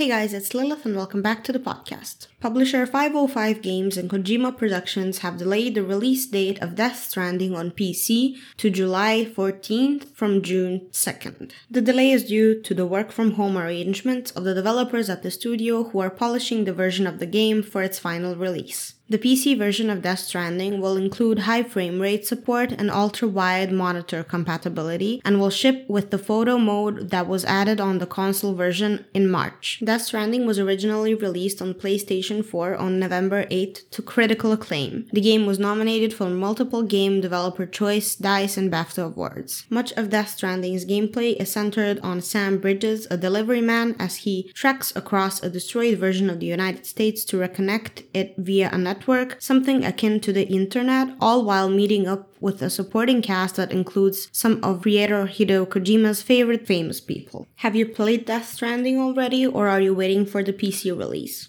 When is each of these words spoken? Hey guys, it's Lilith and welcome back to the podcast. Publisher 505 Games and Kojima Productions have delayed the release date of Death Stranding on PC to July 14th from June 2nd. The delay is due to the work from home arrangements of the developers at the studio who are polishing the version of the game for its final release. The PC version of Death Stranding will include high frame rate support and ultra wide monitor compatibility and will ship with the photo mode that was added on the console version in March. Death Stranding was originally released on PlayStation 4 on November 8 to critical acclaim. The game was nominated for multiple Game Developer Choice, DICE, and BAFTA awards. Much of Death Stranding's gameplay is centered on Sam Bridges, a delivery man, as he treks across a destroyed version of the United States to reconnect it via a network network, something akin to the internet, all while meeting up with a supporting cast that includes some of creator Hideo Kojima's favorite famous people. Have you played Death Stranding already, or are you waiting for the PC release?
Hey 0.00 0.08
guys, 0.08 0.32
it's 0.32 0.54
Lilith 0.54 0.86
and 0.86 0.96
welcome 0.96 1.20
back 1.20 1.44
to 1.44 1.52
the 1.52 1.58
podcast. 1.58 2.28
Publisher 2.40 2.86
505 2.86 3.60
Games 3.60 3.98
and 3.98 4.08
Kojima 4.08 4.56
Productions 4.56 5.18
have 5.18 5.36
delayed 5.36 5.74
the 5.74 5.84
release 5.84 6.24
date 6.24 6.58
of 6.62 6.74
Death 6.74 6.96
Stranding 6.96 7.54
on 7.54 7.70
PC 7.70 8.38
to 8.56 8.70
July 8.70 9.30
14th 9.30 10.08
from 10.14 10.40
June 10.40 10.88
2nd. 10.90 11.52
The 11.70 11.82
delay 11.82 12.12
is 12.12 12.24
due 12.24 12.62
to 12.62 12.72
the 12.72 12.86
work 12.86 13.12
from 13.12 13.32
home 13.32 13.58
arrangements 13.58 14.30
of 14.30 14.44
the 14.44 14.54
developers 14.54 15.10
at 15.10 15.22
the 15.22 15.30
studio 15.30 15.84
who 15.84 15.98
are 15.98 16.08
polishing 16.08 16.64
the 16.64 16.72
version 16.72 17.06
of 17.06 17.18
the 17.18 17.26
game 17.26 17.62
for 17.62 17.82
its 17.82 17.98
final 17.98 18.34
release. 18.36 18.94
The 19.10 19.18
PC 19.18 19.58
version 19.58 19.90
of 19.90 20.02
Death 20.02 20.20
Stranding 20.20 20.80
will 20.80 20.96
include 20.96 21.40
high 21.40 21.64
frame 21.64 22.00
rate 22.00 22.24
support 22.24 22.70
and 22.70 22.88
ultra 22.92 23.26
wide 23.26 23.72
monitor 23.72 24.22
compatibility 24.22 25.20
and 25.24 25.40
will 25.40 25.50
ship 25.50 25.84
with 25.88 26.10
the 26.10 26.18
photo 26.18 26.58
mode 26.58 27.10
that 27.10 27.26
was 27.26 27.44
added 27.44 27.80
on 27.80 27.98
the 27.98 28.06
console 28.06 28.54
version 28.54 29.04
in 29.12 29.28
March. 29.28 29.82
Death 29.84 30.02
Stranding 30.02 30.46
was 30.46 30.60
originally 30.60 31.12
released 31.12 31.60
on 31.60 31.74
PlayStation 31.74 32.44
4 32.44 32.76
on 32.76 33.00
November 33.00 33.46
8 33.50 33.82
to 33.90 34.00
critical 34.00 34.52
acclaim. 34.52 35.08
The 35.12 35.20
game 35.20 35.44
was 35.44 35.58
nominated 35.58 36.14
for 36.14 36.30
multiple 36.30 36.84
Game 36.84 37.20
Developer 37.20 37.66
Choice, 37.66 38.14
DICE, 38.14 38.56
and 38.56 38.70
BAFTA 38.70 39.06
awards. 39.06 39.66
Much 39.68 39.90
of 39.94 40.10
Death 40.10 40.28
Stranding's 40.28 40.86
gameplay 40.86 41.34
is 41.34 41.50
centered 41.50 41.98
on 41.98 42.20
Sam 42.20 42.58
Bridges, 42.58 43.08
a 43.10 43.16
delivery 43.16 43.60
man, 43.60 43.96
as 43.98 44.18
he 44.18 44.52
treks 44.54 44.94
across 44.94 45.42
a 45.42 45.50
destroyed 45.50 45.98
version 45.98 46.30
of 46.30 46.38
the 46.38 46.46
United 46.46 46.86
States 46.86 47.24
to 47.24 47.38
reconnect 47.38 48.04
it 48.14 48.36
via 48.38 48.70
a 48.72 48.78
network 48.78 48.99
network, 49.00 49.40
something 49.40 49.82
akin 49.82 50.20
to 50.20 50.32
the 50.32 50.46
internet, 50.48 51.08
all 51.20 51.42
while 51.44 51.70
meeting 51.70 52.06
up 52.06 52.28
with 52.40 52.60
a 52.62 52.68
supporting 52.68 53.22
cast 53.22 53.56
that 53.56 53.72
includes 53.72 54.28
some 54.32 54.62
of 54.62 54.82
creator 54.82 55.24
Hideo 55.26 55.66
Kojima's 55.66 56.20
favorite 56.22 56.66
famous 56.66 57.00
people. 57.00 57.46
Have 57.64 57.74
you 57.74 57.86
played 57.86 58.26
Death 58.26 58.48
Stranding 58.54 58.98
already, 58.98 59.46
or 59.46 59.68
are 59.68 59.80
you 59.80 59.94
waiting 59.94 60.26
for 60.26 60.42
the 60.42 60.52
PC 60.52 60.96
release? 61.02 61.38